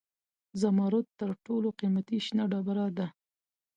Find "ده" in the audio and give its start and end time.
2.97-3.07